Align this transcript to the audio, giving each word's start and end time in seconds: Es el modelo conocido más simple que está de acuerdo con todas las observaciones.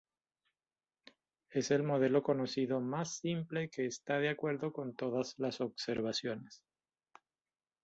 Es 1.51 1.69
el 1.69 1.83
modelo 1.83 2.23
conocido 2.23 2.79
más 2.81 3.17
simple 3.19 3.69
que 3.69 3.85
está 3.85 4.17
de 4.17 4.29
acuerdo 4.29 4.73
con 4.73 4.95
todas 4.95 5.35
las 5.37 5.61
observaciones. 5.61 6.63